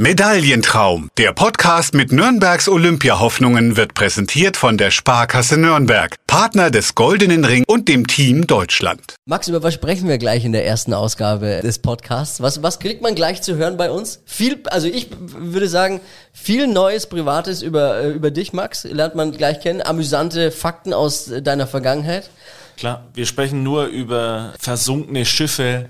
[0.00, 1.10] Medaillentraum.
[1.18, 7.64] Der Podcast mit Nürnbergs Olympiahoffnungen wird präsentiert von der Sparkasse Nürnberg, Partner des Goldenen Ring
[7.66, 9.16] und dem Team Deutschland.
[9.24, 12.40] Max, über was sprechen wir gleich in der ersten Ausgabe des Podcasts?
[12.40, 14.22] Was, was kriegt man gleich zu hören bei uns?
[14.24, 16.00] Viel, also ich würde sagen,
[16.32, 19.82] viel Neues, Privates über, äh, über dich, Max, lernt man gleich kennen.
[19.82, 22.30] Amüsante Fakten aus deiner Vergangenheit.
[22.78, 25.86] Klar, wir sprechen nur über versunkene Schiffe,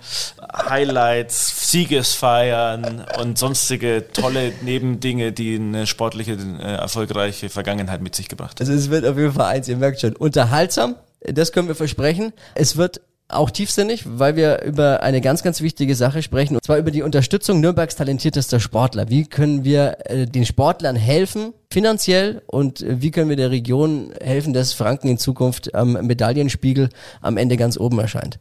[0.56, 8.58] Highlights, Siegesfeiern und sonstige tolle Nebendinge, die eine sportliche, äh, erfolgreiche Vergangenheit mit sich gebracht
[8.58, 8.66] haben.
[8.66, 12.32] Also es wird auf jeden Fall eins, ihr merkt schon, unterhaltsam, das können wir versprechen.
[12.54, 16.78] Es wird auch tiefsinnig, weil wir über eine ganz, ganz wichtige Sache sprechen, und zwar
[16.78, 19.10] über die Unterstützung Nürnbergs talentiertester Sportler.
[19.10, 24.12] Wie können wir äh, den Sportlern helfen, finanziell, und äh, wie können wir der Region
[24.22, 26.88] helfen, dass Franken in Zukunft am Medaillenspiegel
[27.20, 28.38] am Ende ganz oben erscheint.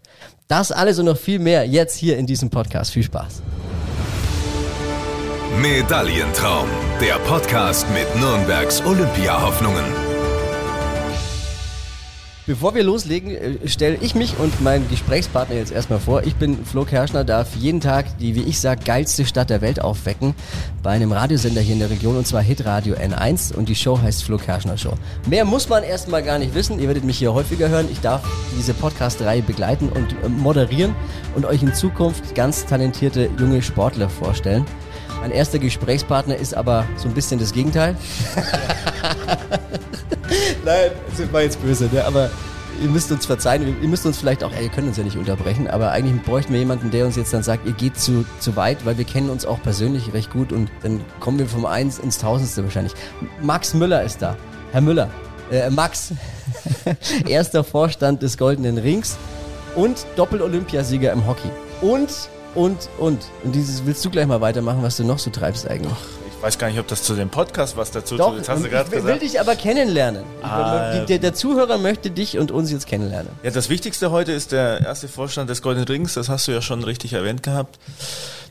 [0.47, 2.91] Das alles und noch viel mehr jetzt hier in diesem Podcast.
[2.91, 3.41] Viel Spaß.
[5.61, 6.69] Medaillentraum,
[7.01, 10.06] der Podcast mit Nürnbergs Olympiahoffnungen.
[12.47, 16.23] Bevor wir loslegen, äh, stelle ich mich und meinen Gesprächspartner jetzt erstmal vor.
[16.23, 19.81] Ich bin Flo Kerschner, darf jeden Tag die, wie ich sage, geilste Stadt der Welt
[19.81, 20.33] aufwecken
[20.81, 24.23] bei einem Radiosender hier in der Region und zwar Hitradio N1 und die Show heißt
[24.23, 24.93] Flo Kerschner Show.
[25.27, 26.79] Mehr muss man erstmal gar nicht wissen.
[26.79, 27.89] Ihr werdet mich hier häufiger hören.
[27.91, 28.23] Ich darf
[28.57, 30.95] diese Podcast-Reihe begleiten und äh, moderieren
[31.35, 34.65] und euch in Zukunft ganz talentierte junge Sportler vorstellen.
[35.21, 37.95] Mein erster Gesprächspartner ist aber so ein bisschen das Gegenteil.
[40.65, 42.03] Nein, das war jetzt böse, ne?
[42.05, 42.29] aber
[42.81, 45.17] ihr müsst uns verzeihen, ihr müsst uns vielleicht auch, ey, ihr könnt uns ja nicht
[45.17, 48.55] unterbrechen, aber eigentlich bräuchten wir jemanden, der uns jetzt dann sagt, ihr geht zu, zu
[48.55, 51.99] weit, weil wir kennen uns auch persönlich recht gut und dann kommen wir vom Eins
[51.99, 52.93] ins Tausendste wahrscheinlich.
[53.41, 54.35] Max Müller ist da.
[54.71, 55.09] Herr Müller,
[55.51, 56.11] äh, Max,
[57.27, 59.17] erster Vorstand des Goldenen Rings
[59.75, 61.49] und Doppel-Olympiasieger im Hockey.
[61.81, 62.09] Und,
[62.57, 63.21] und, und.
[63.43, 65.93] Und dieses willst du gleich mal weitermachen, was du noch so treibst eigentlich.
[66.35, 68.47] Ich weiß gar nicht, ob das zu dem Podcast was dazu Doch, tut.
[68.47, 68.91] hast du gesagt.
[68.91, 70.23] will dich aber kennenlernen.
[70.43, 73.31] Ah, der, der, Zuhörer möchte dich und uns jetzt kennenlernen.
[73.41, 76.13] Ja, das Wichtigste heute ist der erste Vorstand des Golden Rings.
[76.13, 77.79] Das hast du ja schon richtig erwähnt gehabt.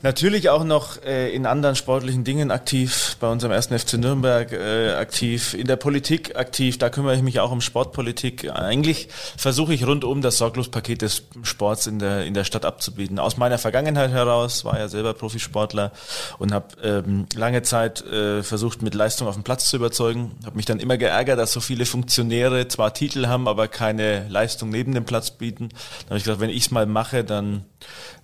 [0.03, 4.93] Natürlich auch noch äh, in anderen sportlichen Dingen aktiv, bei unserem ersten FC Nürnberg äh,
[4.93, 8.49] aktiv, in der Politik aktiv, da kümmere ich mich auch um Sportpolitik.
[8.51, 13.17] Eigentlich versuche ich rundum das Sorglospaket des Sports in der, in der Stadt abzubieten.
[13.17, 15.91] Aus meiner Vergangenheit heraus, war ja selber Profisportler
[16.37, 20.31] und habe ähm, lange Zeit äh, versucht, mit Leistung auf dem Platz zu überzeugen.
[20.45, 24.69] Habe mich dann immer geärgert, dass so viele Funktionäre zwar Titel haben, aber keine Leistung
[24.69, 25.69] neben dem Platz bieten.
[25.69, 27.65] Dann habe ich gesagt, wenn ich es mal mache, dann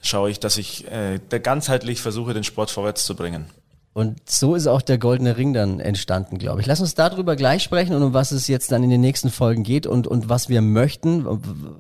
[0.02, 3.46] schaue ich, dass ich äh, der ganzheitlich versuche, den Sport vorwärts zu bringen.
[3.94, 6.68] Und so ist auch der Goldene Ring dann entstanden, glaube ich.
[6.68, 9.64] Lass uns darüber gleich sprechen und um was es jetzt dann in den nächsten Folgen
[9.64, 11.26] geht und, und was wir möchten,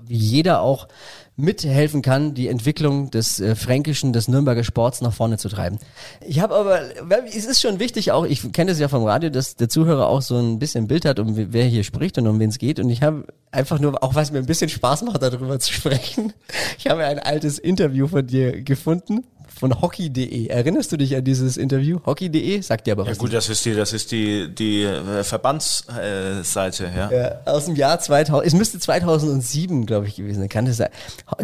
[0.07, 0.87] wie jeder auch
[1.35, 5.79] mithelfen kann, die Entwicklung des äh, fränkischen, des Nürnberger Sports nach vorne zu treiben.
[6.21, 6.79] Ich habe aber,
[7.25, 10.21] es ist schon wichtig auch, ich kenne das ja vom Radio, dass der Zuhörer auch
[10.21, 12.79] so ein bisschen Bild hat, um wer hier spricht und um wen es geht.
[12.79, 16.33] Und ich habe einfach nur, auch was mir ein bisschen Spaß macht, darüber zu sprechen,
[16.77, 19.23] ich habe ein altes Interview von dir gefunden
[19.59, 20.47] von hockey.de.
[20.47, 21.99] Erinnerst du dich an dieses Interview?
[22.05, 23.17] Hockey.de sagt dir aber was.
[23.17, 27.11] Ja gut, das ist die, das ist die, die äh, Verbandsseite, ja.
[27.11, 27.35] ja.
[27.45, 30.89] Aus dem Jahr 2000, es müsste 2007, glaube ich, gewesen sein, kann das sein.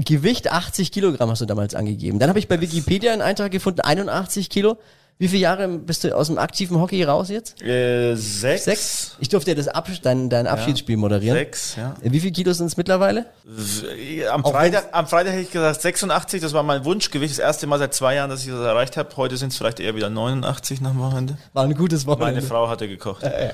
[0.05, 2.19] Gewicht 80 Kilogramm hast du damals angegeben.
[2.19, 4.77] Dann habe ich bei Wikipedia einen Eintrag gefunden, 81 Kilo.
[5.21, 7.61] Wie viele Jahre bist du aus dem aktiven Hockey raus jetzt?
[7.61, 8.63] Äh, sechs.
[8.63, 9.17] Sechs?
[9.19, 11.37] Ich durfte ja das Ab dein, dein Abschiedsspiel ja, moderieren.
[11.37, 11.93] Sechs, ja.
[12.01, 13.25] Wie viele Kilo sind es mittlerweile?
[14.31, 17.33] Am Freitag, am Freitag hätte ich gesagt 86, das war mein Wunschgewicht.
[17.33, 19.09] Das erste Mal seit zwei Jahren, dass ich das erreicht habe.
[19.17, 21.37] Heute sind es vielleicht eher wieder 89 nach dem Wochenende.
[21.51, 22.35] War ein gutes Wochenende.
[22.35, 23.23] Meine Frau hatte gekocht.
[23.23, 23.51] Äh,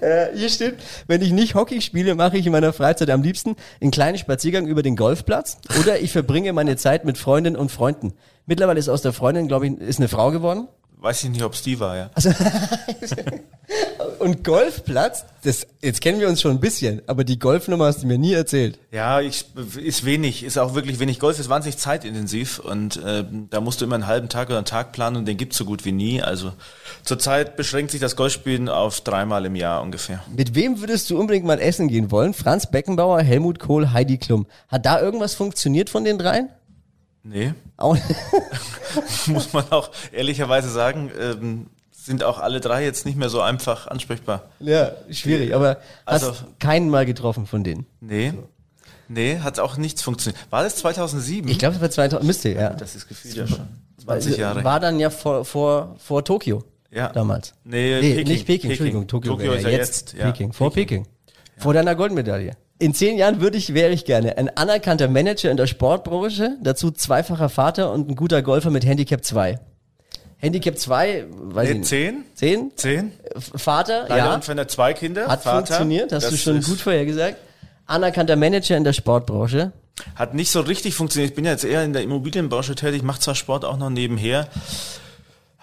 [0.00, 0.08] ja.
[0.08, 3.56] äh, hier steht, wenn ich nicht Hockey spiele, mache ich in meiner Freizeit am liebsten
[3.82, 8.14] einen kleinen Spaziergang über den Golfplatz oder ich verbringe meine Zeit mit Freundinnen und Freunden.
[8.46, 10.68] Mittlerweile ist aus der Freundin, glaube ich, ist eine Frau geworden.
[11.02, 12.10] Weiß ich nicht, ob es die war, ja.
[12.14, 12.30] Also,
[14.20, 18.06] und Golfplatz, das, jetzt kennen wir uns schon ein bisschen, aber die Golfnummer hast du
[18.06, 18.78] mir nie erzählt.
[18.92, 19.46] Ja, ich,
[19.82, 21.18] ist wenig, ist auch wirklich wenig.
[21.18, 24.64] Golf ist wahnsinnig zeitintensiv und äh, da musst du immer einen halben Tag oder einen
[24.64, 26.22] Tag planen und den gibt's so gut wie nie.
[26.22, 26.52] Also
[27.02, 30.22] zurzeit beschränkt sich das Golfspielen auf dreimal im Jahr ungefähr.
[30.32, 32.32] Mit wem würdest du unbedingt mal essen gehen wollen?
[32.32, 34.46] Franz Beckenbauer, Helmut Kohl, Heidi Klum.
[34.68, 36.48] Hat da irgendwas funktioniert von den dreien?
[37.24, 37.54] Nee.
[37.76, 37.96] Auch
[39.26, 43.86] Muss man auch ehrlicherweise sagen, ähm, sind auch alle drei jetzt nicht mehr so einfach
[43.86, 44.50] ansprechbar.
[44.58, 47.86] Ja, schwierig, aber also, hast keinen mal getroffen von denen?
[48.00, 48.32] Nee.
[49.08, 50.42] Nee, hat auch nichts funktioniert.
[50.50, 51.48] War das 2007?
[51.50, 52.70] Ich glaube, es war 2000, müsste, ja.
[52.70, 53.68] Das ist gefühlt ja schon
[54.04, 54.64] 20 Jahre.
[54.64, 56.64] War dann ja vor, vor, vor Tokio.
[56.90, 57.08] Ja.
[57.08, 57.54] Damals.
[57.64, 58.16] Nee, nee Peking.
[58.16, 58.70] nicht Peking, Peking.
[58.70, 60.12] Entschuldigung, Tokio, Tokio ist ja jetzt.
[60.12, 60.22] jetzt.
[60.22, 61.04] Peking, vor Peking.
[61.04, 61.12] Peking.
[61.56, 62.56] Vor deiner Goldmedaille.
[62.78, 66.90] In zehn Jahren würde ich, wäre ich gerne ein anerkannter Manager in der Sportbranche, dazu
[66.90, 69.58] zweifacher Vater und ein guter Golfer mit Handicap 2.
[70.38, 71.88] Handicap 2, weiß Nee, ich nicht.
[71.88, 72.24] zehn?
[72.34, 72.72] 10?
[72.74, 73.12] Zehn?
[73.54, 74.34] Vater, Leider ja.
[74.34, 75.28] und wenn er zwei Kinder.
[75.28, 77.36] Hat Vater, funktioniert, hast du schon gut vorhergesagt.
[77.86, 79.70] Anerkannter Manager in der Sportbranche.
[80.16, 81.30] Hat nicht so richtig funktioniert.
[81.30, 84.48] Ich bin ja jetzt eher in der Immobilienbranche tätig, mache zwar Sport auch noch nebenher.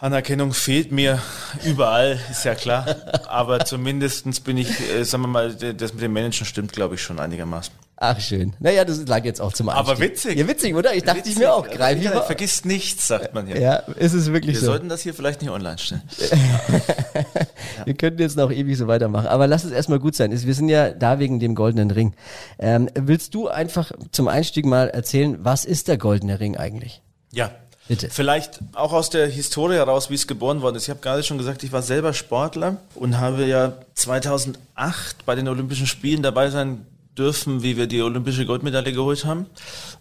[0.01, 1.21] Anerkennung fehlt mir
[1.65, 2.95] überall, ist ja klar.
[3.27, 7.01] Aber zumindestens bin ich, äh, sagen wir mal, das mit dem Managen stimmt, glaube ich,
[7.01, 7.73] schon einigermaßen.
[8.01, 8.55] Ach, schön.
[8.59, 9.89] Naja, das lag jetzt auch zum Einstieg.
[9.89, 10.39] Aber witzig.
[10.39, 10.93] Ja, witzig, oder?
[10.95, 11.67] Ich dachte ich mir auch.
[11.67, 12.23] Greif lieber.
[12.23, 13.59] vergisst nichts, sagt man hier.
[13.59, 14.65] Ja, ist es wirklich Wir so.
[14.67, 16.03] sollten das hier vielleicht nicht online stellen.
[17.83, 19.27] Wir könnten jetzt noch ewig so weitermachen.
[19.27, 20.31] Aber lass es erstmal gut sein.
[20.31, 22.13] Wir sind ja da wegen dem goldenen Ring.
[22.57, 27.01] Ähm, willst du einfach zum Einstieg mal erzählen, was ist der goldene Ring eigentlich?
[27.33, 27.51] Ja.
[27.89, 28.07] Bitte.
[28.11, 30.83] Vielleicht auch aus der Historie heraus, wie es geboren worden ist.
[30.83, 35.47] Ich habe gerade schon gesagt, ich war selber Sportler und habe ja 2008 bei den
[35.47, 36.85] Olympischen Spielen dabei sein
[37.17, 39.47] dürfen, wie wir die olympische Goldmedaille geholt haben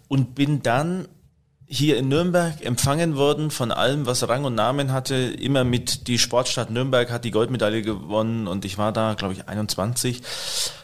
[0.07, 1.07] und bin dann
[1.65, 6.19] hier in Nürnberg empfangen worden von allem, was Rang und Namen hatte, immer mit die
[6.19, 10.21] Sportstadt Nürnberg hat die Goldmedaille gewonnen und ich war da, glaube ich, 21,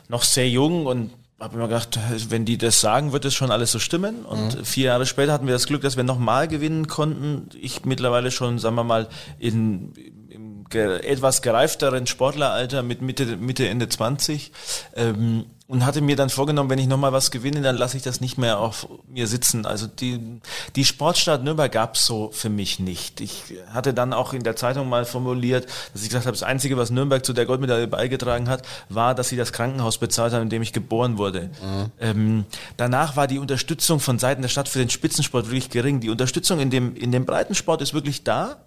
[0.07, 1.99] noch sehr jung und habe immer gedacht,
[2.29, 4.25] wenn die das sagen, wird es schon alles so stimmen.
[4.25, 7.49] Und vier Jahre später hatten wir das Glück, dass wir nochmal gewinnen konnten.
[7.59, 9.93] Ich mittlerweile schon, sagen wir mal, in,
[10.29, 14.51] im ge etwas gereifteren Sportleralter mit Mitte, Mitte Ende 20.
[14.95, 18.21] Ähm, und hatte mir dann vorgenommen, wenn ich nochmal was gewinne, dann lasse ich das
[18.21, 19.65] nicht mehr auf mir sitzen.
[19.65, 20.39] Also die,
[20.75, 23.19] die Sportstadt Nürnberg gab's so für mich nicht.
[23.19, 26.77] Ich hatte dann auch in der Zeitung mal formuliert, dass ich gesagt habe, das Einzige,
[26.77, 30.49] was Nürnberg zu der Goldmedaille beigetragen hat, war, dass sie das Krankenhaus bezahlt haben, in
[30.49, 31.49] dem ich geboren wurde.
[31.99, 32.45] Ähm,
[32.77, 35.99] danach war die Unterstützung von Seiten der Stadt für den Spitzensport wirklich gering.
[35.99, 38.57] Die Unterstützung in dem, in dem Breitensport ist wirklich da.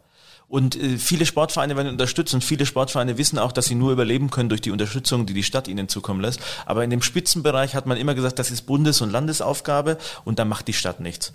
[0.49, 4.31] Und äh, viele Sportvereine werden unterstützt und viele Sportvereine wissen auch, dass sie nur überleben
[4.31, 6.41] können durch die Unterstützung, die die Stadt ihnen zukommen lässt.
[6.65, 10.45] Aber in dem Spitzenbereich hat man immer gesagt, das ist Bundes- und Landesaufgabe und da
[10.47, 11.33] macht die Stadt nichts.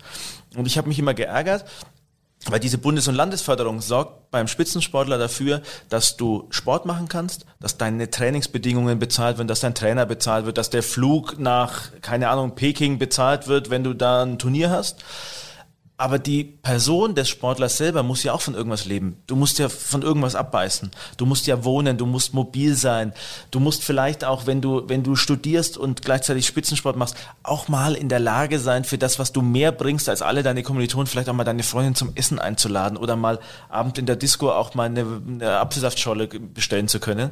[0.56, 1.64] Und ich habe mich immer geärgert,
[2.46, 7.78] weil diese Bundes- und Landesförderung sorgt beim Spitzensportler dafür, dass du Sport machen kannst, dass
[7.78, 12.54] deine Trainingsbedingungen bezahlt werden, dass dein Trainer bezahlt wird, dass der Flug nach, keine Ahnung,
[12.54, 15.04] Peking bezahlt wird, wenn du da ein Turnier hast.
[15.96, 19.18] Aber die Person des Sportlers selber muss ja auch von irgendwas leben.
[19.28, 20.90] Du musst ja von irgendwas abbeißen.
[21.16, 23.12] Du musst ja wohnen, du musst mobil sein.
[23.52, 27.94] Du musst vielleicht auch, wenn du, wenn du studierst und gleichzeitig Spitzensport machst, auch mal
[27.94, 31.28] in der Lage sein, für das, was du mehr bringst als alle deine Kommilitonen, vielleicht
[31.28, 33.38] auch mal deine Freundin zum Essen einzuladen oder mal
[33.68, 37.30] abend in der Disco auch mal eine, eine Apfelsaftscholle bestellen zu können.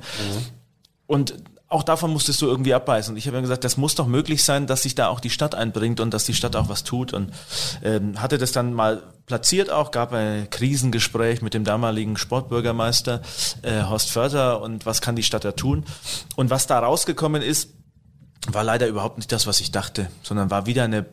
[1.08, 1.34] Und
[1.72, 3.12] auch davon musstest du irgendwie abbeißen.
[3.12, 5.30] Und ich habe mir gesagt, das muss doch möglich sein, dass sich da auch die
[5.30, 7.12] Stadt einbringt und dass die Stadt auch was tut.
[7.12, 7.32] Und
[7.82, 13.22] ähm, hatte das dann mal platziert auch, gab ein Krisengespräch mit dem damaligen Sportbürgermeister
[13.62, 15.84] äh, Horst Förder und was kann die Stadt da tun.
[16.36, 17.70] Und was da rausgekommen ist,
[18.48, 21.06] war leider überhaupt nicht das, was ich dachte, sondern war wieder eine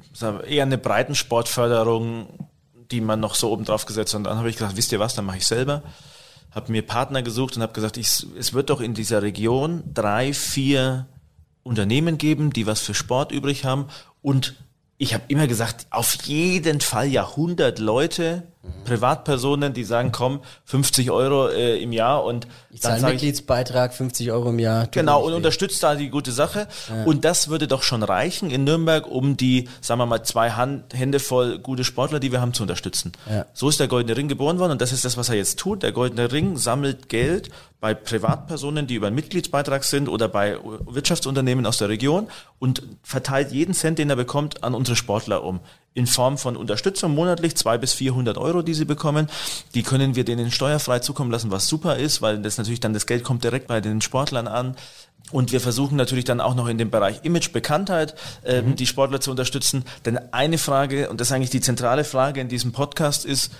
[0.47, 2.50] eher eine Breitensportförderung,
[2.91, 4.17] die man noch so oben drauf gesetzt hat.
[4.17, 5.83] Und dann habe ich gesagt, wisst ihr was, dann mache ich selber
[6.51, 10.34] habe mir Partner gesucht und habe gesagt, ich, es wird doch in dieser Region drei,
[10.34, 11.07] vier
[11.63, 13.88] Unternehmen geben, die was für Sport übrig haben.
[14.22, 14.56] Und
[14.98, 18.44] ich habe immer gesagt, auf jeden Fall ja 100 Leute,
[18.83, 24.31] Privatpersonen, die sagen, komm, 50 Euro äh, im Jahr und Ich dann zahle Mitgliedsbeitrag, 50
[24.31, 24.88] Euro im Jahr.
[24.88, 26.67] Genau, und unterstützt da die gute Sache.
[27.06, 30.94] Und das würde doch schon reichen in Nürnberg, um die, sagen wir mal, zwei Hand,
[30.94, 33.13] Hände voll gute Sportler, die wir haben, zu unterstützen.
[33.29, 33.45] Ja.
[33.53, 35.81] So ist der Goldene Ring geboren worden und das ist das, was er jetzt tut.
[35.83, 41.66] Der Goldene Ring sammelt Geld bei Privatpersonen, die über einen Mitgliedsbeitrag sind oder bei Wirtschaftsunternehmen
[41.66, 42.28] aus der Region
[42.59, 45.61] und verteilt jeden Cent, den er bekommt, an unsere Sportler um.
[45.94, 49.28] In Form von Unterstützung monatlich, zwei bis 400 Euro, die sie bekommen.
[49.74, 53.06] Die können wir denen steuerfrei zukommen lassen, was super ist, weil das natürlich dann das
[53.06, 54.76] Geld kommt direkt bei den Sportlern an.
[55.31, 58.16] Und wir versuchen natürlich dann auch noch in dem Bereich Image, Bekanntheit,
[58.46, 59.84] ähm, die Sportler zu unterstützen.
[60.06, 63.52] Denn eine Frage, und das ist eigentlich die zentrale Frage in diesem Podcast, ist,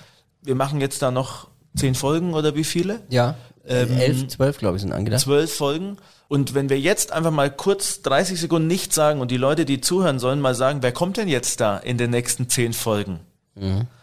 [0.42, 3.02] wir machen jetzt da noch zehn Folgen oder wie viele?
[3.08, 5.20] Ja, Ähm, elf, zwölf, glaube ich, sind angedacht.
[5.20, 5.98] Zwölf Folgen.
[6.30, 9.80] Und wenn wir jetzt einfach mal kurz 30 Sekunden nichts sagen und die Leute, die
[9.80, 13.18] zuhören sollen, mal sagen, wer kommt denn jetzt da in den nächsten zehn Folgen?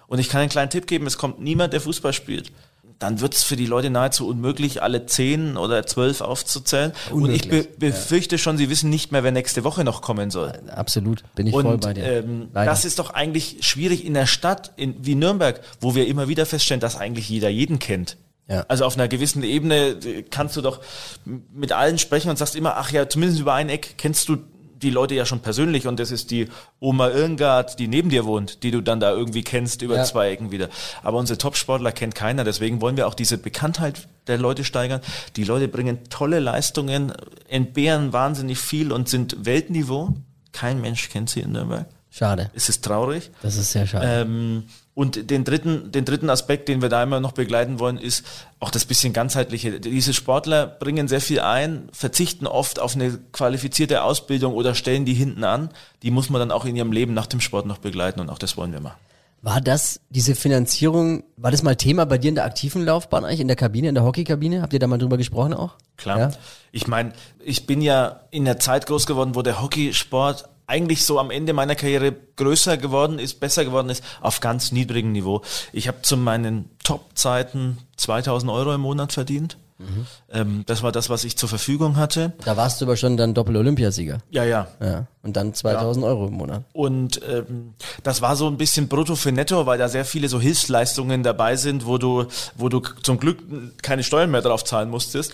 [0.08, 2.52] Und ich kann einen kleinen Tipp geben, es kommt niemand, der Fußball spielt.
[3.00, 6.92] Dann wird es für die Leute nahezu unmöglich, alle zehn oder zwölf aufzuzählen.
[7.12, 10.30] Und ich be Unmöglich, befürchte schon, sie wissen nicht mehr, wer nächste Woche noch kommen
[10.30, 10.52] soll.
[10.76, 12.04] Absolut, bin ich voll Und bei dir.
[12.04, 12.70] ähm, Leider.
[12.70, 16.46] das ist doch eigentlich schwierig in der Stadt in, wie Nürnberg, wo wir immer wieder
[16.46, 18.18] feststellen, dass eigentlich jeder jeden kennt.
[18.48, 18.66] Ja.
[18.68, 20.80] Also auf einer gewissen Ebene äh, kannst du doch
[21.26, 24.38] mit allen sprechen und sagst immer, ach ja, zumindest über ein Eck kennst du
[24.82, 26.50] die Leute ja schon persönlich und das ist die
[26.80, 30.04] Oma Irngard, die neben dir wohnt, die du dann da irgendwie kennst über Ja.
[30.04, 30.70] zwei Ecken wieder.
[31.02, 35.02] Aber unsere Topsportler kennt keiner, deswegen wollen wir auch diese Bekanntheit der Leute steigern.
[35.36, 37.12] Die Leute bringen tolle Leistungen,
[37.50, 40.14] entbehren wahnsinnig viel und sind Weltniveau.
[40.52, 41.88] Kein Mensch kennt sie in Nürnberg.
[42.12, 42.52] Schade.
[42.54, 43.32] Es ist traurig.
[43.42, 44.06] Das ist sehr schade.
[44.08, 44.64] Ähm,
[44.98, 48.26] Und den dritten, den dritten Aspekt, den wir da immer noch begleiten wollen, ist
[48.60, 49.80] auch das bisschen ganzheitliche.
[49.80, 55.14] Diese Sportler bringen sehr viel ein, verzichten oft auf eine qualifizierte Ausbildung oder stellen die
[55.14, 55.70] hinten an.
[56.02, 58.40] Die muss man dann auch in ihrem Leben nach dem Sport noch begleiten und auch
[58.40, 58.98] das wollen wir machen.
[59.44, 63.42] War das, diese Finanzierung, war das mal Thema bei dir in der aktiven Laufbahn eigentlich,
[63.42, 64.64] in der Kabine, in der Hockeykabine?
[64.64, 65.76] Habt ihr da mal drüber gesprochen auch?
[65.98, 66.18] Klar.
[66.18, 66.32] Ja?
[66.72, 67.14] Ich meine,
[67.46, 71.54] ich bin ja in der Zeit groß geworden, wo der Hockeysport eigentlich so am Ende
[71.54, 75.42] meiner Karriere größer geworden ist, besser geworden ist, auf ganz niedrigem Niveau.
[75.72, 79.58] Ich habe zu meinen Top-Zeiten 2000 Euro im Monat verdient.
[79.80, 80.08] Mhm.
[80.32, 82.34] Ähm, das war das, was ich zur Verfügung hatte.
[82.44, 84.20] Da warst du aber schon dann Doppel-Olympiasieger.
[84.32, 85.06] Ja, ja, ja.
[85.22, 86.10] Und dann 2000 ja.
[86.10, 86.64] Euro im Monat.
[86.74, 90.40] Und ähm, das war so ein bisschen brutto für netto, weil da sehr viele so
[90.40, 93.40] Hilfsleistungen dabei sind, wo du, wo du zum Glück
[93.82, 95.34] keine Steuern mehr drauf zahlen musstest.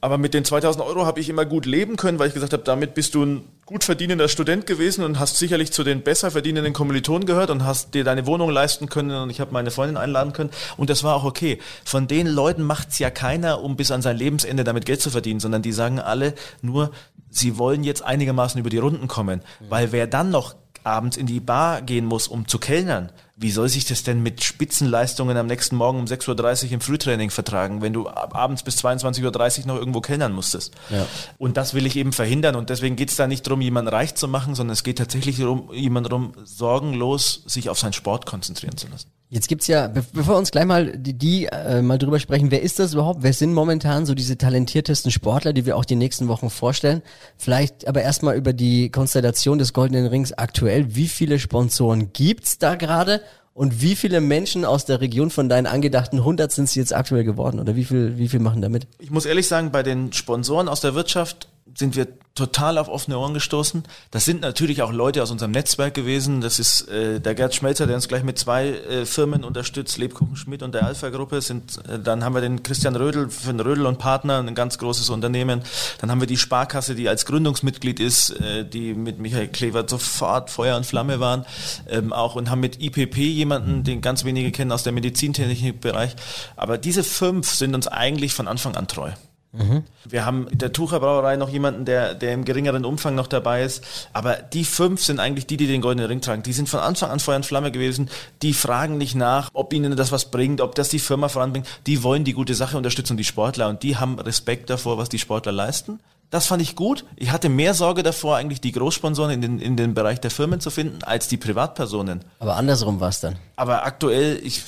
[0.00, 2.62] Aber mit den 2000 Euro habe ich immer gut leben können, weil ich gesagt habe,
[2.64, 6.74] damit bist du ein gut verdienender Student gewesen und hast sicherlich zu den besser verdienenden
[6.74, 10.32] Kommilitonen gehört und hast dir deine Wohnung leisten können und ich habe meine Freundin einladen
[10.34, 11.58] können und das war auch okay.
[11.84, 15.40] Von den Leuten macht's ja keiner, um bis an sein Lebensende damit Geld zu verdienen,
[15.40, 16.90] sondern die sagen alle nur,
[17.30, 21.40] sie wollen jetzt einigermaßen über die Runden kommen, weil wer dann noch abends in die
[21.40, 25.74] Bar gehen muss, um zu kellnern, wie soll sich das denn mit Spitzenleistungen am nächsten
[25.74, 30.00] Morgen um 6.30 Uhr im Frühtraining vertragen, wenn du abends bis 22.30 Uhr noch irgendwo
[30.00, 30.72] kellnern musstest?
[30.90, 31.04] Ja.
[31.36, 32.54] Und das will ich eben verhindern.
[32.54, 35.38] Und deswegen geht es da nicht darum, jemanden reich zu machen, sondern es geht tatsächlich
[35.38, 39.08] darum, jemanden darum, sorgenlos sich auf seinen Sport konzentrieren zu lassen.
[39.30, 42.62] Jetzt gibt's ja, bevor wir uns gleich mal die, die äh, mal drüber sprechen, wer
[42.62, 43.24] ist das überhaupt?
[43.24, 47.02] Wer sind momentan so diese talentiertesten Sportler, die wir auch die nächsten Wochen vorstellen?
[47.36, 50.94] Vielleicht aber erstmal über die Konstellation des Goldenen Rings aktuell.
[50.94, 53.22] Wie viele Sponsoren gibt's da gerade?
[53.54, 57.22] Und wie viele Menschen aus der Region von deinen angedachten 100 sind es jetzt aktuell
[57.22, 57.60] geworden?
[57.60, 58.88] Oder wie viel, wie viel machen damit?
[58.98, 63.18] Ich muss ehrlich sagen, bei den Sponsoren aus der Wirtschaft sind wir total auf offene
[63.18, 63.84] Ohren gestoßen.
[64.10, 66.40] Das sind natürlich auch Leute aus unserem Netzwerk gewesen.
[66.40, 70.36] Das ist äh, der Gerd Schmelzer, der uns gleich mit zwei äh, Firmen unterstützt, Lebkuchen
[70.36, 71.40] Schmidt und der Alpha-Gruppe.
[71.40, 75.10] Sind, äh, dann haben wir den Christian Rödel von Rödel und Partner, ein ganz großes
[75.10, 75.62] Unternehmen.
[76.00, 80.50] Dann haben wir die Sparkasse, die als Gründungsmitglied ist, äh, die mit Michael Klever sofort
[80.50, 81.46] Feuer und Flamme waren.
[81.88, 86.16] Ähm, auch und haben mit IPP jemanden, den ganz wenige kennen aus der Medizintechnikbereich.
[86.56, 89.12] Aber diese fünf sind uns eigentlich von Anfang an treu.
[89.56, 89.84] Mhm.
[90.04, 93.62] Wir haben in der Tucher Brauerei noch jemanden, der, der im geringeren Umfang noch dabei
[93.62, 93.84] ist.
[94.12, 96.42] Aber die fünf sind eigentlich die, die den goldenen Ring tragen.
[96.42, 98.10] Die sind von Anfang an Feuer und Flamme gewesen.
[98.42, 101.66] Die fragen nicht nach, ob ihnen das was bringt, ob das die Firma voranbringt.
[101.86, 103.68] Die wollen die gute Sache unterstützen, die Sportler.
[103.68, 106.00] Und die haben Respekt davor, was die Sportler leisten.
[106.34, 107.04] Das fand ich gut.
[107.14, 110.58] Ich hatte mehr Sorge davor, eigentlich die Großsponsoren in den, in den Bereich der Firmen
[110.58, 112.24] zu finden, als die Privatpersonen.
[112.40, 113.36] Aber andersrum war es dann.
[113.54, 114.62] Aber aktuell, ich,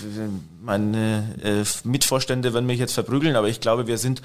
[0.62, 4.22] meine äh, Mitvorstände werden mich jetzt verprügeln, aber ich glaube, wir sind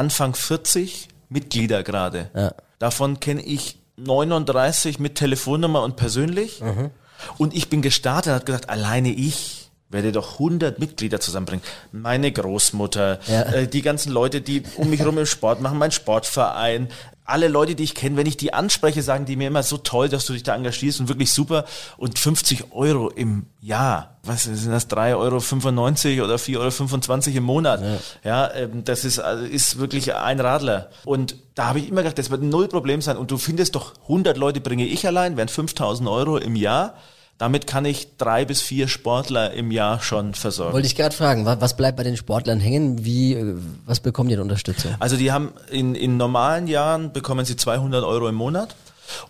[0.00, 2.30] Anfang 40 Mitglieder gerade.
[2.34, 2.54] Ja.
[2.78, 6.62] Davon kenne ich 39 mit Telefonnummer und persönlich.
[6.62, 6.90] Mhm.
[7.36, 11.62] Und ich bin gestartet und habe gesagt, alleine ich werde doch 100 Mitglieder zusammenbringen.
[11.92, 13.42] Meine Großmutter, ja.
[13.42, 16.88] äh, die ganzen Leute, die um mich herum im Sport machen, mein Sportverein,
[17.30, 20.08] alle Leute, die ich kenne, wenn ich die anspreche, sagen die mir immer so toll,
[20.08, 21.64] dass du dich da engagierst und wirklich super.
[21.96, 27.82] Und 50 Euro im Jahr, was sind das, 3,95 Euro oder 4,25 Euro im Monat?
[27.82, 30.90] Ja, ja ähm, das ist, also ist wirklich ein Radler.
[31.04, 33.16] Und da habe ich immer gedacht, das wird null Problem sein.
[33.16, 36.94] Und du findest doch, 100 Leute bringe ich allein, wären 5000 Euro im Jahr.
[37.40, 40.74] Damit kann ich drei bis vier Sportler im Jahr schon versorgen.
[40.74, 43.02] Wollte ich gerade fragen, was bleibt bei den Sportlern hängen?
[43.02, 43.56] Wie, äh,
[43.86, 44.94] was bekommen die in Unterstützung?
[45.00, 48.76] Also die haben in, in normalen Jahren bekommen sie 200 Euro im Monat.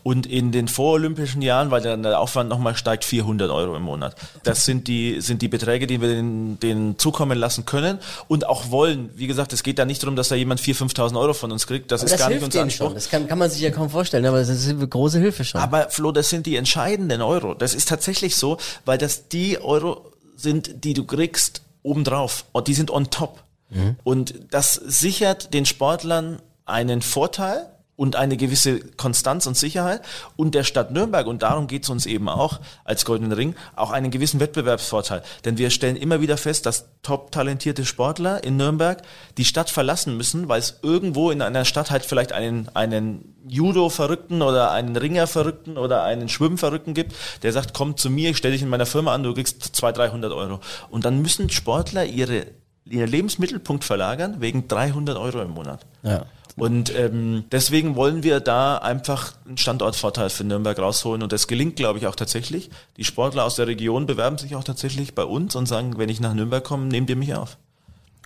[0.02, 4.14] Und in den vorolympischen Jahren, weil dann der Aufwand nochmal steigt, 400 Euro im Monat.
[4.42, 8.70] Das sind die, sind die Beträge, die wir denen, denen zukommen lassen können und auch
[8.70, 9.10] wollen.
[9.14, 11.66] Wie gesagt, es geht da nicht darum, dass da jemand 4.000, 5.000 Euro von uns
[11.66, 11.90] kriegt.
[11.90, 12.87] Das aber ist das gar nicht unser Anspruch.
[12.87, 12.94] Schon.
[12.94, 15.60] Das kann, kann man sich ja kaum vorstellen, aber das ist eine große Hilfe schon.
[15.60, 17.54] Aber Flo, das sind die entscheidenden Euro.
[17.54, 22.44] Das ist tatsächlich so, weil das die Euro sind, die du kriegst obendrauf.
[22.52, 23.42] Und die sind on top.
[23.70, 23.96] Mhm.
[24.04, 27.69] Und das sichert den Sportlern einen Vorteil,
[28.00, 30.00] und eine gewisse Konstanz und Sicherheit
[30.35, 33.90] und der Stadt Nürnberg, und darum geht es uns eben auch als Goldenen Ring, auch
[33.90, 35.23] einen gewissen Wettbewerbsvorteil.
[35.45, 39.02] Denn wir stellen immer wieder fest, dass top talentierte Sportler in Nürnberg
[39.37, 44.40] die Stadt verlassen müssen, weil es irgendwo in einer Stadt halt vielleicht einen, einen Judo-Verrückten
[44.40, 48.62] oder einen Ringer-Verrückten oder einen Schwimm-Verrückten gibt, der sagt, komm zu mir, ich stelle dich
[48.62, 50.61] in meiner Firma an, du kriegst 200, 300 Euro.
[50.88, 52.47] Und dann müssen Sportler ihre,
[52.87, 55.85] ihr Lebensmittelpunkt verlagern wegen 300 Euro im Monat.
[56.02, 56.25] Ja.
[56.57, 61.23] Und ähm, deswegen wollen wir da einfach einen Standortvorteil für Nürnberg rausholen.
[61.23, 62.71] Und das gelingt, glaube ich, auch tatsächlich.
[62.97, 66.21] Die Sportler aus der Region bewerben sich auch tatsächlich bei uns und sagen, wenn ich
[66.21, 67.59] nach Nürnberg komme, nehmt ihr mich auf.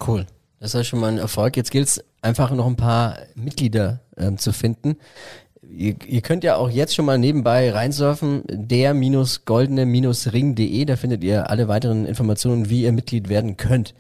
[0.07, 0.27] Cool.
[0.61, 1.57] Das ist schon mal ein Erfolg.
[1.57, 4.97] Jetzt gilt es einfach noch ein paar Mitglieder ähm, zu finden.
[5.63, 11.67] Ihr, ihr könnt ja auch jetzt schon mal nebenbei reinsurfen, der-goldene-ring.de, da findet ihr alle
[11.69, 13.95] weiteren Informationen, wie ihr Mitglied werden könnt.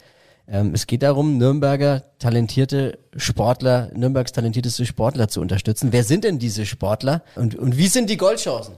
[0.46, 5.92] Ähm, es geht darum, Nürnberger talentierte Sportler, Nürnbergs talentierteste Sportler zu unterstützen.
[5.92, 8.74] Wer sind denn diese Sportler und, und wie sind die Goldchancen?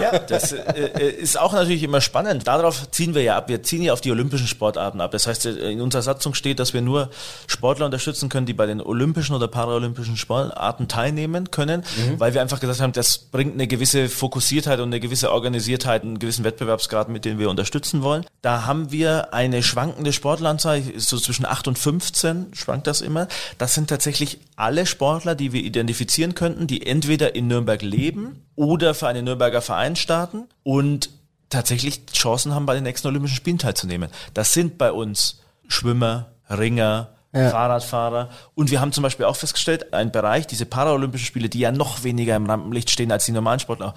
[0.00, 2.46] Ja, das äh, äh, ist auch natürlich immer spannend.
[2.46, 3.48] Darauf ziehen wir ja ab.
[3.48, 5.10] Wir ziehen ja auf die olympischen Sportarten ab.
[5.10, 7.10] Das heißt, äh, in unserer Satzung steht, dass wir nur
[7.46, 12.20] Sportler unterstützen können, die bei den olympischen oder paralympischen Sportarten teilnehmen können, mhm.
[12.20, 16.18] weil wir einfach gesagt haben, das bringt eine gewisse Fokussiertheit und eine gewisse Organisiertheit, einen
[16.18, 18.26] gewissen Wettbewerbsgrad, mit dem wir unterstützen wollen.
[18.42, 23.28] Da haben wir eine schwankende Sportlanzahl, so zwischen 8 und 15 schwankt das immer.
[23.58, 28.94] Das sind tatsächlich alle Sportler, die wir identifizieren könnten, die entweder in Nürnberg leben oder
[28.94, 31.10] für einen Nürnberger Verein starten und
[31.50, 34.10] tatsächlich Chancen haben, bei den nächsten Olympischen Spielen teilzunehmen.
[34.34, 37.50] Das sind bei uns Schwimmer, Ringer, ja.
[37.50, 38.30] Fahrradfahrer.
[38.54, 42.02] Und wir haben zum Beispiel auch festgestellt, ein Bereich, diese Paralympischen Spiele, die ja noch
[42.02, 43.94] weniger im Rampenlicht stehen als die normalen Sportler,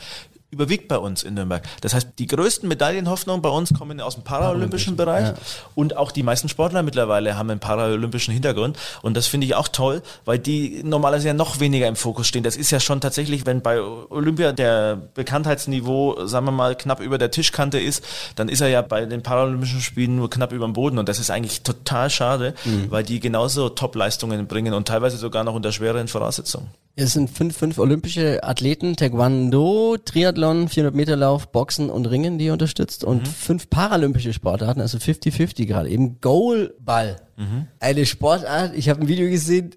[0.51, 1.63] überwiegt bei uns in Nürnberg.
[1.81, 5.33] Das heißt, die größten Medaillenhoffnungen bei uns kommen aus dem paralympischen Bereich ja.
[5.75, 9.67] und auch die meisten Sportler mittlerweile haben einen paralympischen Hintergrund und das finde ich auch
[9.67, 12.43] toll, weil die normalerweise ja noch weniger im Fokus stehen.
[12.43, 17.17] Das ist ja schon tatsächlich, wenn bei Olympia der Bekanntheitsniveau, sagen wir mal, knapp über
[17.17, 18.03] der Tischkante ist,
[18.35, 21.19] dann ist er ja bei den paralympischen Spielen nur knapp über dem Boden und das
[21.19, 22.89] ist eigentlich total schade, mhm.
[22.89, 26.69] weil die genauso Top-Leistungen bringen und teilweise sogar noch unter schwereren Voraussetzungen.
[26.95, 32.46] Es sind fünf, fünf olympische Athleten, Taekwondo, Triathlon, 400 Meter Lauf, Boxen und Ringen, die
[32.46, 33.25] ihr unterstützt und mhm.
[33.25, 37.22] fünf paralympische Sportarten, also 50-50 gerade, eben Goalball.
[37.38, 37.67] Mhm.
[37.79, 39.75] Eine Sportart, ich habe ein Video gesehen,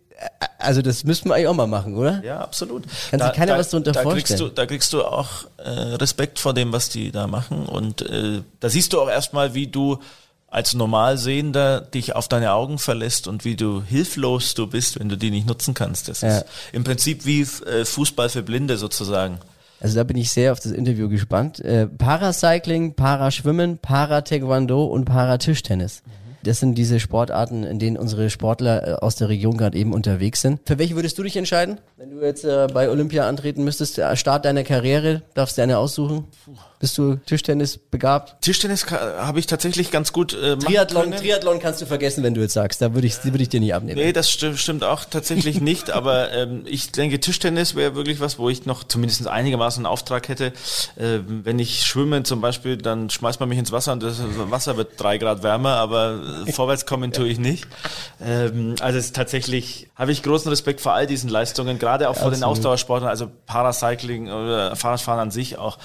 [0.59, 2.23] also das müssten wir eigentlich auch mal machen, oder?
[2.25, 2.85] Ja, absolut.
[3.11, 4.25] Kann da, sich keiner da, was darunter da vorstellen.
[4.25, 8.03] Kriegst du, da kriegst du auch äh, Respekt vor dem, was die da machen und
[8.03, 9.99] äh, da siehst du auch erstmal, wie du
[10.53, 15.17] als Normalsehender dich auf deine Augen verlässt und wie du hilflos du bist, wenn du
[15.17, 16.09] die nicht nutzen kannst.
[16.09, 16.39] Das ja.
[16.39, 19.39] ist im Prinzip wie äh, Fußball für Blinde sozusagen.
[19.83, 21.59] Also da bin ich sehr auf das Interview gespannt.
[21.59, 26.03] Äh, Paracycling, Paraschwimmen, Para-Taekwondo und Para-Tischtennis.
[26.07, 26.23] Mhm.
[26.45, 30.41] Das sind diese Sportarten, in denen unsere Sportler äh, aus der Region gerade eben unterwegs
[30.41, 30.61] sind.
[30.67, 31.81] Für welche würdest du dich entscheiden?
[31.97, 35.79] Wenn du jetzt äh, bei Olympia antreten müsstest, äh, Start deiner Karriere, darfst du eine
[35.79, 36.27] aussuchen?
[36.83, 38.43] Bist du Tischtennis begabt?
[38.43, 41.17] Tischtennis habe ich tatsächlich ganz gut äh, Triathlon, können.
[41.17, 42.83] Triathlon kannst du vergessen, wenn du jetzt sagst.
[42.83, 44.01] Da würde ich, würde ich dir nicht abnehmen.
[44.01, 45.93] Nee, das st stimmt auch tatsächlich nicht.
[45.93, 50.29] aber ähm, ich denke, Tischtennis wäre wirklich was, wo ich noch zumindest einigermaßen einen Auftrag
[50.29, 50.47] hätte.
[50.97, 54.77] Äh, wenn ich schwimme zum Beispiel, dann schmeißt man mich ins Wasser und das Wasser
[54.77, 56.19] wird drei Grad wärmer, aber
[56.53, 57.65] vorwärts kommen tue ich nicht.
[58.21, 62.17] Ähm, also es ist tatsächlich, habe ich großen Respekt vor all diesen Leistungen, gerade auch
[62.17, 62.39] vor Absolut.
[62.39, 65.79] den Ausdauersportern, also Paracycling oder Fahrradfahren an sich auch.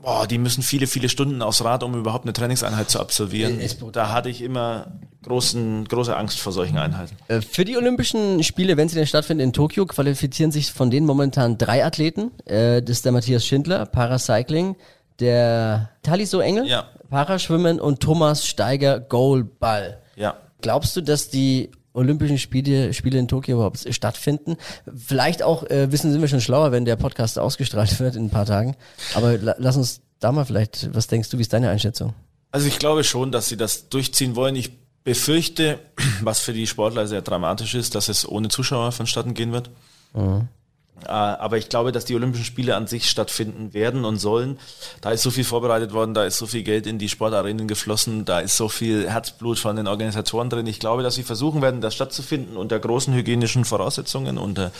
[0.00, 3.60] Boah, die müssen viele, viele Stunden aufs Rad, um überhaupt eine Trainingseinheit zu absolvieren.
[3.92, 7.16] Da hatte ich immer großen, große Angst vor solchen Einheiten.
[7.26, 11.06] Äh, für die Olympischen Spiele, wenn sie denn stattfinden in Tokio, qualifizieren sich von denen
[11.06, 12.30] momentan drei Athleten.
[12.46, 14.76] Äh, das ist der Matthias Schindler, Paracycling,
[15.18, 16.86] der Taliso Engel, ja.
[17.10, 20.00] Paraschwimmen und Thomas Steiger, Goalball.
[20.14, 20.36] Ja.
[20.60, 24.56] Glaubst du, dass die Olympischen Spiele, Spiele in Tokio überhaupt stattfinden.
[24.96, 28.30] Vielleicht auch, äh, wissen sind wir schon schlauer, wenn der Podcast ausgestrahlt wird in ein
[28.30, 28.76] paar Tagen.
[29.14, 32.14] Aber la lass uns da mal vielleicht, was denkst du, wie ist deine Einschätzung?
[32.50, 34.56] Also ich glaube schon, dass sie das durchziehen wollen.
[34.56, 34.70] Ich
[35.04, 35.80] befürchte,
[36.22, 39.70] was für die Sportler sehr dramatisch ist, dass es ohne Zuschauer vonstatten gehen wird.
[40.14, 40.48] Mhm.
[41.04, 44.58] Äh, aber ich glaube, dass die Olympischen Spiele an sich stattfinden werden und sollen.
[45.00, 48.24] Da ist so viel vorbereitet worden, da ist so viel Geld in die Sportarenen geflossen,
[48.24, 50.66] da ist so viel Herzblut von den Organisatoren drin.
[50.66, 54.72] Ich glaube, dass sie versuchen werden, das stattzufinden unter großen hygienischen Voraussetzungen, unter,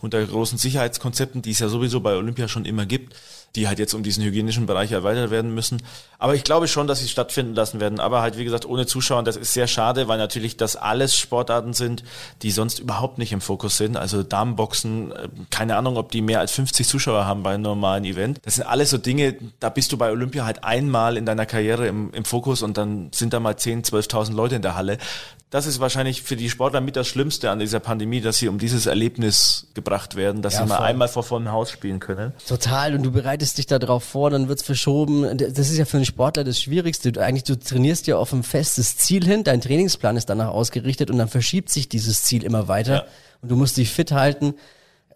[0.00, 3.14] unter großen Sicherheitskonzepten, die es ja sowieso bei Olympia schon immer gibt
[3.54, 5.82] die halt jetzt um diesen hygienischen Bereich erweitert werden müssen.
[6.18, 8.00] Aber ich glaube schon, dass sie stattfinden lassen werden.
[8.00, 9.22] Aber halt, wie gesagt, ohne Zuschauer.
[9.22, 12.04] Das ist sehr schade, weil natürlich das alles Sportarten sind,
[12.42, 13.96] die sonst überhaupt nicht im Fokus sind.
[13.96, 18.04] Also Damenboxen, äh, keine Ahnung, ob die mehr als 50 Zuschauer haben bei einem normalen
[18.04, 18.40] Event.
[18.44, 21.86] Das sind alles so Dinge, da bist du bei Olympia halt einmal in deiner Karriere
[21.86, 24.98] im, im Fokus und dann sind da mal 10, 12.000 Leute in der Halle
[25.56, 28.58] das ist wahrscheinlich für die Sportler mit das Schlimmste an dieser Pandemie, dass sie um
[28.58, 30.86] dieses Erlebnis gebracht werden, dass ja, sie mal voll.
[30.86, 32.34] einmal vor vollem Haus spielen können.
[32.46, 32.94] Total.
[32.94, 35.38] Und du bereitest dich darauf vor, dann wird's verschoben.
[35.38, 37.10] Das ist ja für einen Sportler das Schwierigste.
[37.10, 41.10] Du, eigentlich, du trainierst ja auf ein festes Ziel hin, dein Trainingsplan ist danach ausgerichtet
[41.10, 42.94] und dann verschiebt sich dieses Ziel immer weiter.
[42.94, 43.04] Ja.
[43.40, 44.56] Und du musst dich fit halten.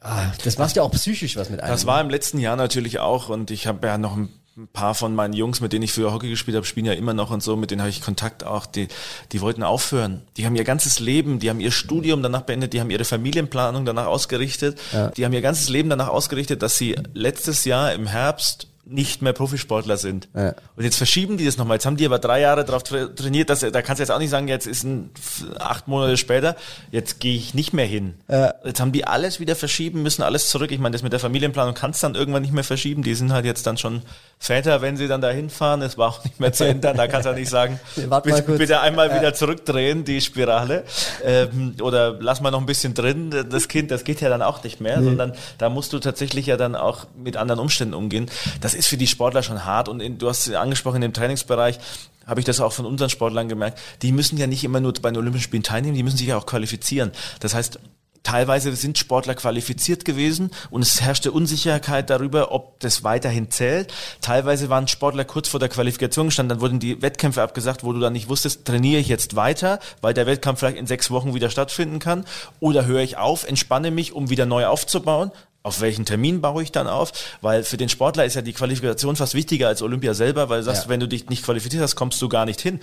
[0.00, 1.70] Ah, das macht ja auch psychisch was mit einem.
[1.70, 4.94] Das war im letzten Jahr natürlich auch und ich habe ja noch ein ein paar
[4.94, 7.42] von meinen Jungs, mit denen ich früher Hockey gespielt habe, spielen ja immer noch und
[7.42, 8.88] so, mit denen habe ich Kontakt auch, die,
[9.32, 10.22] die wollten aufhören.
[10.36, 13.84] Die haben ihr ganzes Leben, die haben ihr Studium danach beendet, die haben ihre Familienplanung
[13.84, 15.08] danach ausgerichtet, ja.
[15.08, 19.32] die haben ihr ganzes Leben danach ausgerichtet, dass sie letztes Jahr im Herbst nicht mehr
[19.32, 20.28] Profisportler sind.
[20.34, 20.54] Ja.
[20.76, 21.76] Und jetzt verschieben die das nochmal.
[21.76, 24.30] Jetzt haben die aber drei Jahre darauf trainiert, dass, da kannst du jetzt auch nicht
[24.30, 25.10] sagen, jetzt ist ein
[25.58, 26.56] acht Monate später,
[26.90, 28.14] jetzt gehe ich nicht mehr hin.
[28.28, 28.54] Ja.
[28.64, 30.72] Jetzt haben die alles wieder verschieben müssen, alles zurück.
[30.72, 33.02] Ich meine, das mit der Familienplanung kannst du dann irgendwann nicht mehr verschieben.
[33.02, 34.02] Die sind halt jetzt dann schon
[34.38, 35.82] Väter, wenn sie dann da hinfahren.
[35.82, 36.96] Es war auch nicht mehr zu ändern.
[36.96, 39.16] Da kannst du auch nicht sagen, bitte, bitte, einmal ja.
[39.16, 40.84] wieder zurückdrehen, die Spirale.
[41.24, 44.64] Ähm, oder lass mal noch ein bisschen drin, das Kind, das geht ja dann auch
[44.64, 45.04] nicht mehr, nee.
[45.04, 48.30] sondern da musst du tatsächlich ja dann auch mit anderen Umständen umgehen.
[48.60, 51.78] Das ist für die Sportler schon hart und in, du hast angesprochen, in dem Trainingsbereich
[52.26, 55.10] habe ich das auch von unseren Sportlern gemerkt, die müssen ja nicht immer nur bei
[55.10, 57.12] den Olympischen Spielen teilnehmen, die müssen sich ja auch qualifizieren.
[57.40, 57.78] Das heißt,
[58.22, 63.94] Teilweise sind Sportler qualifiziert gewesen und es herrschte Unsicherheit darüber, ob das weiterhin zählt.
[64.20, 68.00] Teilweise waren Sportler kurz vor der Qualifikation gestanden, dann wurden die Wettkämpfe abgesagt, wo du
[68.00, 71.48] dann nicht wusstest, trainiere ich jetzt weiter, weil der Wettkampf vielleicht in sechs Wochen wieder
[71.48, 72.26] stattfinden kann,
[72.60, 76.72] oder höre ich auf, entspanne mich, um wieder neu aufzubauen auf welchen Termin baue ich
[76.72, 77.12] dann auf?
[77.42, 80.64] Weil für den Sportler ist ja die Qualifikation fast wichtiger als Olympia selber, weil du
[80.64, 80.88] sagst, ja.
[80.88, 82.80] wenn du dich nicht qualifiziert hast, kommst du gar nicht hin.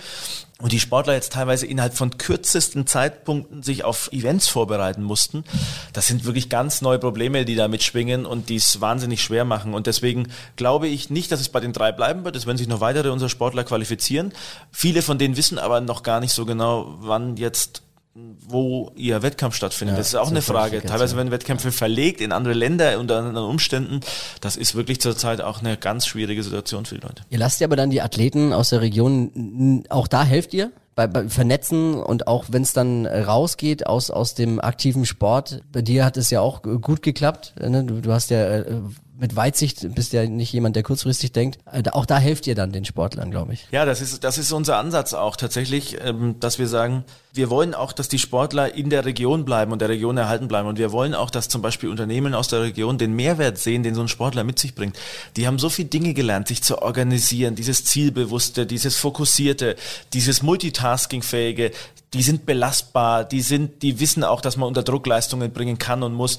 [0.60, 5.44] Und die Sportler jetzt teilweise innerhalb von kürzesten Zeitpunkten sich auf Events vorbereiten mussten.
[5.92, 9.74] Das sind wirklich ganz neue Probleme, die da mitschwingen und die es wahnsinnig schwer machen.
[9.74, 12.36] Und deswegen glaube ich nicht, dass es bei den drei bleiben wird.
[12.36, 14.32] Es werden sich noch weitere unserer Sportler qualifizieren.
[14.70, 17.82] Viele von denen wissen aber noch gar nicht so genau, wann jetzt
[18.46, 19.94] wo ihr Wettkampf stattfindet.
[19.94, 20.82] Ja, das ist auch eine Frage.
[20.82, 24.00] Teilweise werden Wettkämpfe verlegt in andere Länder unter anderen Umständen.
[24.40, 27.22] Das ist wirklich zurzeit auch eine ganz schwierige Situation für die Leute.
[27.30, 30.70] Ihr lasst ja aber dann die Athleten aus der Region, auch da helft ihr?
[30.94, 35.80] Bei, bei Vernetzen und auch wenn es dann rausgeht aus, aus dem aktiven Sport, bei
[35.80, 37.54] dir hat es ja auch gut geklappt.
[37.60, 37.84] Ne?
[37.84, 38.80] Du, du hast ja äh,
[39.20, 41.58] mit Weitsicht bist ja nicht jemand, der kurzfristig denkt.
[41.72, 43.66] Äh, auch da helft ihr dann den Sportlern, glaube ich.
[43.72, 47.74] Ja, das ist, das ist unser Ansatz auch tatsächlich, ähm, dass wir sagen, wir wollen
[47.74, 50.68] auch, dass die Sportler in der Region bleiben und der Region erhalten bleiben.
[50.68, 53.96] Und wir wollen auch, dass zum Beispiel Unternehmen aus der Region den Mehrwert sehen, den
[53.96, 54.96] so ein Sportler mit sich bringt.
[55.36, 59.74] Die haben so viele Dinge gelernt, sich zu organisieren, dieses Zielbewusste, dieses Fokussierte,
[60.12, 61.72] dieses Multitaskingfähige,
[62.14, 66.02] die sind belastbar, die sind, die wissen auch, dass man unter Druck Leistungen bringen kann
[66.02, 66.38] und muss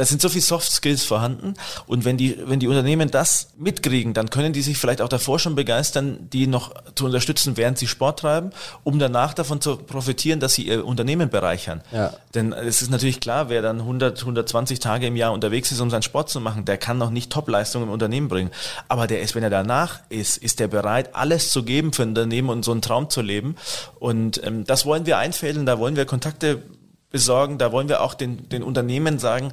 [0.00, 1.52] da sind so viele Soft Skills vorhanden
[1.86, 5.38] und wenn die, wenn die Unternehmen das mitkriegen, dann können die sich vielleicht auch davor
[5.38, 8.48] schon begeistern, die noch zu unterstützen, während sie Sport treiben,
[8.82, 11.82] um danach davon zu profitieren, dass sie ihr Unternehmen bereichern.
[11.92, 12.14] Ja.
[12.34, 15.90] Denn es ist natürlich klar, wer dann 100, 120 Tage im Jahr unterwegs ist, um
[15.90, 18.50] seinen Sport zu machen, der kann noch nicht Topleistungen im Unternehmen bringen.
[18.88, 22.08] Aber der ist, wenn er danach ist, ist der bereit, alles zu geben für ein
[22.10, 23.54] Unternehmen und so einen Traum zu leben.
[23.98, 26.62] Und ähm, das wollen wir einfädeln, da wollen wir Kontakte
[27.10, 27.58] besorgen.
[27.58, 29.52] Da wollen wir auch den, den Unternehmen sagen,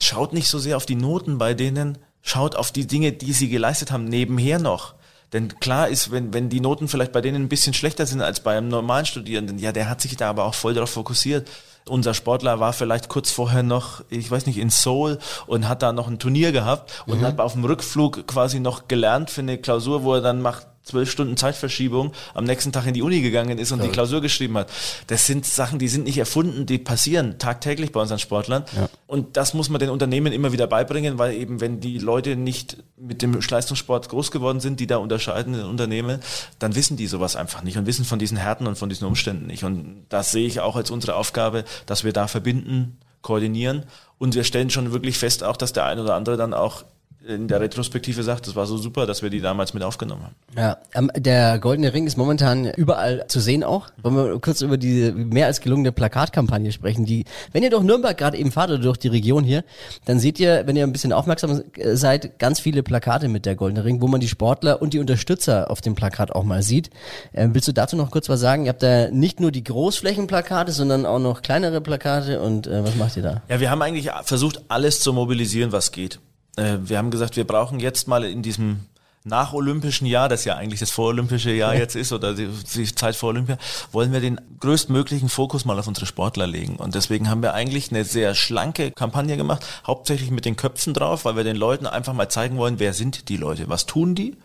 [0.00, 3.48] schaut nicht so sehr auf die Noten bei denen, schaut auf die Dinge, die sie
[3.48, 4.94] geleistet haben, nebenher noch.
[5.32, 8.40] Denn klar ist, wenn, wenn die Noten vielleicht bei denen ein bisschen schlechter sind als
[8.40, 11.48] bei einem normalen Studierenden, ja, der hat sich da aber auch voll darauf fokussiert.
[11.88, 15.92] Unser Sportler war vielleicht kurz vorher noch, ich weiß nicht, in Seoul und hat da
[15.92, 17.24] noch ein Turnier gehabt und mhm.
[17.24, 21.10] hat auf dem Rückflug quasi noch gelernt für eine Klausur, wo er dann macht, zwölf
[21.10, 23.86] Stunden Zeitverschiebung am nächsten Tag in die Uni gegangen ist und ja.
[23.86, 24.70] die Klausur geschrieben hat.
[25.06, 28.64] Das sind Sachen, die sind nicht erfunden, die passieren tagtäglich bei unseren Sportlern.
[28.76, 28.88] Ja.
[29.06, 32.78] Und das muss man den Unternehmen immer wieder beibringen, weil eben wenn die Leute nicht
[32.96, 36.20] mit dem Leistungssport groß geworden sind, die da unterscheiden in Unternehmen,
[36.58, 39.46] dann wissen die sowas einfach nicht und wissen von diesen Härten und von diesen Umständen
[39.46, 39.64] nicht.
[39.64, 43.84] Und das sehe ich auch als unsere Aufgabe, dass wir da verbinden, koordinieren
[44.18, 46.84] und wir stellen schon wirklich fest auch, dass der ein oder andere dann auch
[47.26, 50.34] in der Retrospektive sagt, das war so super, dass wir die damals mit aufgenommen haben.
[50.56, 50.78] Ja,
[51.16, 53.90] der Goldene Ring ist momentan überall zu sehen auch.
[54.02, 58.16] Wollen wir kurz über die mehr als gelungene Plakatkampagne sprechen, die, wenn ihr durch Nürnberg
[58.16, 59.64] gerade eben fahrt oder durch die Region hier,
[60.04, 63.84] dann seht ihr, wenn ihr ein bisschen aufmerksam seid, ganz viele Plakate mit der Goldene
[63.84, 66.90] Ring, wo man die Sportler und die Unterstützer auf dem Plakat auch mal sieht.
[67.34, 68.64] Ähm, willst du dazu noch kurz was sagen?
[68.64, 72.96] Ihr habt da nicht nur die Großflächenplakate, sondern auch noch kleinere Plakate und äh, was
[72.96, 73.42] macht ihr da?
[73.48, 76.18] Ja, wir haben eigentlich versucht, alles zu mobilisieren, was geht
[76.56, 78.80] äh, wir haben gesagt, wir brauchen jetzt mal in diesem
[79.24, 83.28] nach-olympischen Jahr, das ja eigentlich das vorolympische Jahr jetzt ist oder die, die, Zeit vor
[83.28, 83.56] Olympia,
[83.92, 86.76] wollen wir den größtmöglichen Fokus mal auf unsere Sportler legen.
[86.76, 91.24] Und deswegen haben wir eigentlich eine sehr schlanke Kampagne gemacht, hauptsächlich mit den Köpfen drauf,
[91.24, 94.36] weil wir den Leuten einfach mal zeigen wollen, wer sind die Leute, was tun die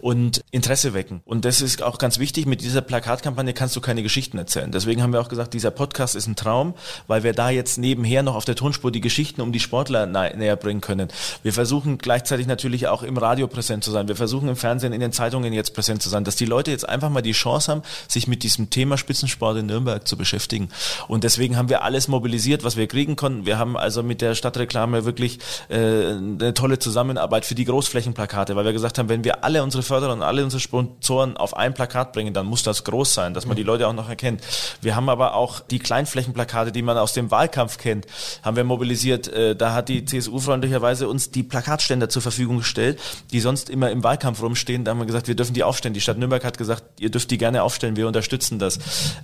[0.00, 1.22] und Interesse wecken.
[1.24, 2.46] Und das ist auch ganz wichtig.
[2.46, 4.70] Mit dieser Plakatkampagne kannst du keine Geschichten erzählen.
[4.70, 6.74] Deswegen haben wir auch gesagt, dieser Podcast ist ein Traum,
[7.06, 10.56] weil wir da jetzt nebenher noch auf der Tonspur die Geschichten um die Sportler näher
[10.56, 11.08] bringen können.
[11.42, 14.08] Wir versuchen gleichzeitig natürlich auch im Radio präsent zu sein.
[14.08, 16.88] Wir versuchen im Fernsehen, in den Zeitungen jetzt präsent zu sein, dass die Leute jetzt
[16.88, 20.68] einfach mal die Chance haben, sich mit diesem Thema Spitzensport in Nürnberg zu beschäftigen.
[21.08, 23.46] Und deswegen haben wir alles mobilisiert, was wir kriegen konnten.
[23.46, 28.64] Wir haben also mit der Stadtreklame wirklich äh, eine tolle Zusammenarbeit für die Großflächenplakate, weil
[28.64, 32.12] wir gesagt haben, wenn wir alle unsere Förderer und alle unsere Sponsoren auf ein Plakat
[32.12, 34.42] bringen, dann muss das groß sein, dass man die Leute auch noch erkennt.
[34.80, 38.06] Wir haben aber auch die Kleinflächenplakate, die man aus dem Wahlkampf kennt,
[38.42, 39.28] haben wir mobilisiert.
[39.28, 43.00] Äh, da hat die CSU freundlicherweise uns die Plakatständer zur Verfügung gestellt,
[43.32, 44.84] die sonst immer im Wahlkampf rumstehen.
[44.84, 45.94] Da haben wir gesagt, wir dürfen die aufstellen.
[45.94, 48.78] Die Stadt Nürnberg hat gesagt, ihr dürft die gerne aufstellen, wir unterstützen das.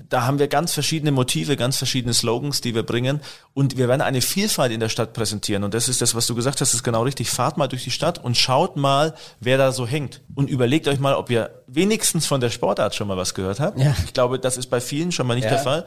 [0.09, 3.21] Da haben wir ganz verschiedene Motive, ganz verschiedene Slogans, die wir bringen
[3.55, 6.35] und wir werden eine Vielfalt in der Stadt präsentieren und das ist das, was du
[6.35, 7.31] gesagt hast, ist genau richtig.
[7.31, 10.99] Fahrt mal durch die Stadt und schaut mal, wer da so hängt und überlegt euch
[11.01, 13.79] mal, ob ihr wenigstens von der Sportart schon mal was gehört habt.
[13.79, 13.95] Ja.
[14.05, 15.51] Ich glaube, das ist bei vielen schon mal nicht ja.
[15.51, 15.85] der Fall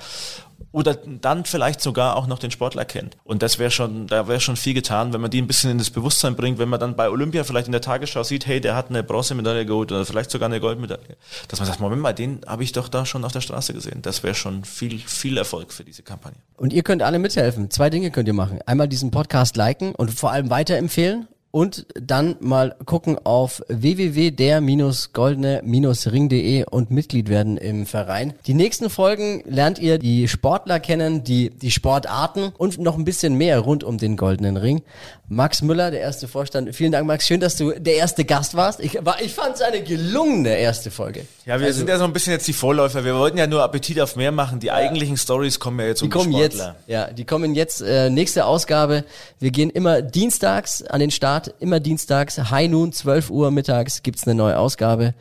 [0.73, 3.15] oder dann vielleicht sogar auch noch den Sportler kennt.
[3.23, 5.77] Und das wäre schon, da wäre schon viel getan, wenn man die ein bisschen in
[5.77, 8.75] das Bewusstsein bringt, wenn man dann bei Olympia vielleicht in der Tagesschau sieht, hey, der
[8.75, 11.15] hat eine Bronzemedaille geholt oder vielleicht sogar eine Goldmedaille.
[11.47, 14.01] Dass man sagt, Moment mal, den habe ich doch da schon auf der Straße gesehen.
[14.01, 16.39] Das wäre schon viel, viel Erfolg für diese Kampagne.
[16.57, 17.69] Und ihr könnt alle mithelfen.
[17.69, 18.59] Zwei Dinge könnt ihr machen.
[18.65, 26.89] Einmal diesen Podcast liken und vor allem weiterempfehlen und dann mal gucken auf www.der-goldene-ring.de und
[26.89, 28.33] Mitglied werden im Verein.
[28.47, 33.35] Die nächsten Folgen lernt ihr die Sportler kennen, die, die Sportarten und noch ein bisschen
[33.35, 34.81] mehr rund um den goldenen Ring.
[35.29, 36.75] Max Müller, der erste Vorstand.
[36.75, 37.25] Vielen Dank, Max.
[37.25, 38.79] Schön, dass du der erste Gast warst.
[38.79, 41.25] Ich, war, ich fand es eine gelungene erste Folge.
[41.45, 43.05] Ja, wir also, sind ja so ein bisschen jetzt die Vorläufer.
[43.05, 44.59] Wir wollten ja nur Appetit auf mehr machen.
[44.59, 44.73] Die ja.
[44.73, 46.75] eigentlichen Stories kommen ja jetzt die um kommen die Sportler.
[46.79, 47.81] Jetzt, ja, die kommen jetzt.
[47.81, 49.05] Äh, nächste Ausgabe.
[49.39, 54.01] Wir gehen immer dienstags an den Start Start immer dienstags, High Noon, 12 Uhr mittags
[54.01, 55.13] gibt's eine neue Ausgabe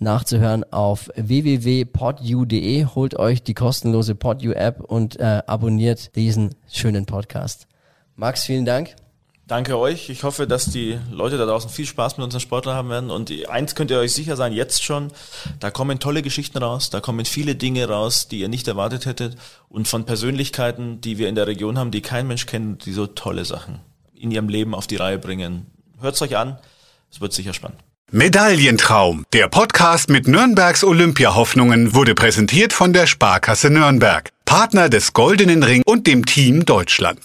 [0.00, 2.86] nachzuhören auf www.podu.de.
[2.86, 7.68] Holt euch die kostenlose Podu App und äh, abonniert diesen schönen Podcast.
[8.16, 8.96] Max, vielen Dank.
[9.46, 10.10] Danke euch.
[10.10, 13.10] Ich hoffe, dass die Leute da draußen viel Spaß mit unseren Sportlern haben werden.
[13.12, 15.12] Und eins könnt ihr euch sicher sein, jetzt schon,
[15.60, 19.36] da kommen tolle Geschichten raus, da kommen viele Dinge raus, die ihr nicht erwartet hättet.
[19.68, 23.06] Und von Persönlichkeiten, die wir in der Region haben, die kein Mensch kennt, die so
[23.06, 23.78] tolle Sachen
[24.20, 25.66] in ihrem Leben auf die Reihe bringen.
[26.00, 26.58] Hört's euch an,
[27.10, 27.80] es wird sicher spannend.
[28.10, 29.26] Medaillentraum.
[29.34, 35.82] Der Podcast mit Nürnbergs Olympiahoffnungen wurde präsentiert von der Sparkasse Nürnberg, Partner des Goldenen Ring
[35.84, 37.20] und dem Team Deutschland.